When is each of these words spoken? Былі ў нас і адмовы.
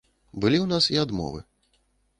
Былі 0.45 0.57
ў 0.61 0.67
нас 0.73 0.89
і 0.97 0.99
адмовы. 1.05 1.47